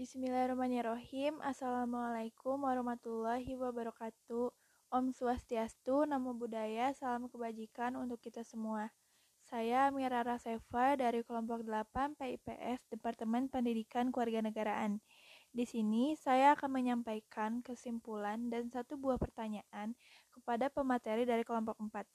[0.00, 1.44] Bismillahirrahmanirrahim.
[1.44, 4.48] Assalamualaikum warahmatullahi wabarakatuh.
[4.96, 8.88] Om Swastiastu, Namo Buddhaya, Salam Kebajikan untuk kita semua.
[9.44, 15.04] Saya Mira Raseva dari kelompok 8 PIPS Departemen Pendidikan Kewarganegaraan.
[15.52, 19.92] Di sini saya akan menyampaikan kesimpulan dan satu buah pertanyaan
[20.32, 22.08] kepada pemateri dari kelompok 4.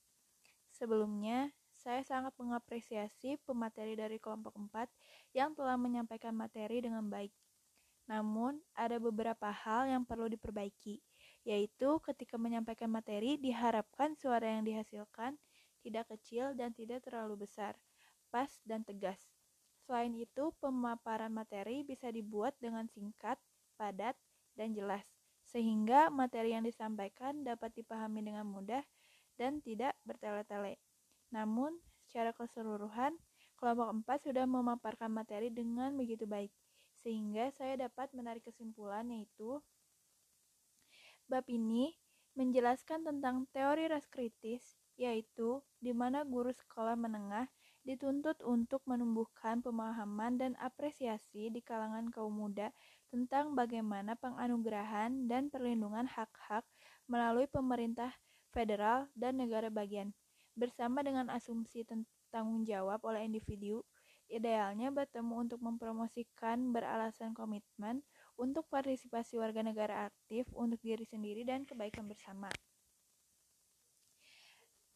[0.74, 4.90] Sebelumnya, saya sangat mengapresiasi pemateri dari kelompok 4
[5.38, 7.30] yang telah menyampaikan materi dengan baik.
[8.06, 11.02] Namun, ada beberapa hal yang perlu diperbaiki,
[11.42, 15.38] yaitu ketika menyampaikan materi diharapkan suara yang dihasilkan
[15.82, 17.78] tidak kecil dan tidak terlalu besar,
[18.30, 19.22] pas dan tegas.
[19.86, 23.38] Selain itu, pemaparan materi bisa dibuat dengan singkat,
[23.78, 24.18] padat,
[24.58, 25.06] dan jelas,
[25.46, 28.82] sehingga materi yang disampaikan dapat dipahami dengan mudah
[29.38, 30.82] dan tidak bertele-tele.
[31.30, 33.18] Namun, secara keseluruhan,
[33.58, 36.50] kelompok 4 sudah memaparkan materi dengan begitu baik
[37.06, 39.62] sehingga saya dapat menarik kesimpulan yaitu
[41.30, 41.94] bab ini
[42.34, 47.46] menjelaskan tentang teori ras kritis yaitu di mana guru sekolah menengah
[47.86, 52.74] dituntut untuk menumbuhkan pemahaman dan apresiasi di kalangan kaum muda
[53.14, 56.66] tentang bagaimana penganugerahan dan perlindungan hak-hak
[57.06, 58.10] melalui pemerintah
[58.50, 60.16] federal dan negara bagian,
[60.58, 61.86] bersama dengan asumsi
[62.34, 63.86] tanggung jawab oleh individu
[64.26, 68.02] Idealnya bertemu untuk mempromosikan beralasan komitmen
[68.36, 72.50] untuk partisipasi warga negara aktif untuk diri sendiri dan kebaikan bersama.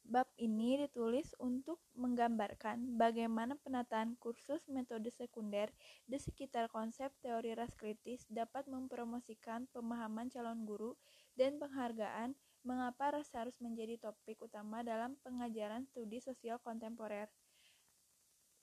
[0.09, 5.69] Bab ini ditulis untuk menggambarkan bagaimana penataan kursus metode sekunder
[6.09, 10.97] di sekitar konsep teori ras kritis dapat mempromosikan pemahaman calon guru
[11.37, 12.33] dan penghargaan
[12.65, 17.29] mengapa ras harus menjadi topik utama dalam pengajaran studi sosial kontemporer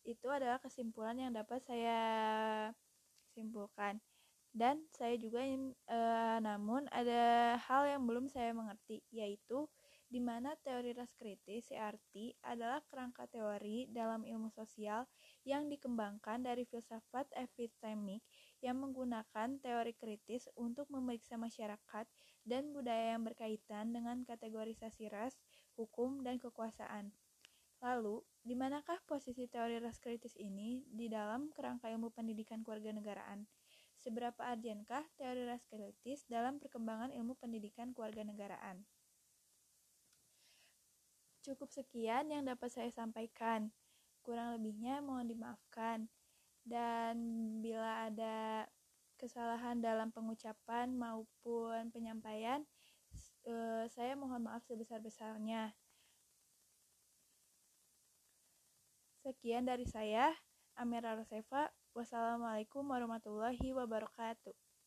[0.06, 1.98] itu adalah kesimpulan yang dapat saya
[3.34, 3.98] simpulkan
[4.56, 5.98] dan saya juga ingin e,
[6.40, 9.68] namun ada hal yang belum saya mengerti yaitu
[10.06, 15.04] di mana teori ras kritis CRT adalah kerangka teori dalam ilmu sosial
[15.42, 18.22] yang dikembangkan dari filsafat epistemik
[18.62, 22.06] yang menggunakan teori kritis untuk memeriksa masyarakat
[22.46, 25.34] dan budaya yang berkaitan dengan kategorisasi ras,
[25.74, 27.10] hukum, dan kekuasaan.
[27.84, 33.44] Lalu, di manakah posisi teori ras kritis ini di dalam kerangka ilmu pendidikan keluarga negaraan?
[34.00, 38.86] Seberapa arjenkah teori ras kritis dalam perkembangan ilmu pendidikan keluarga negaraan?
[41.46, 43.70] Cukup sekian yang dapat saya sampaikan.
[44.26, 46.10] Kurang lebihnya mohon dimaafkan.
[46.66, 47.14] Dan
[47.62, 48.66] bila ada
[49.14, 52.66] kesalahan dalam pengucapan maupun penyampaian,
[53.46, 55.70] eh, saya mohon maaf sebesar-besarnya.
[59.26, 60.30] Sekian dari saya,
[60.78, 61.66] Amira Roseva.
[61.98, 64.54] Wassalamualaikum warahmatullahi wabarakatuh.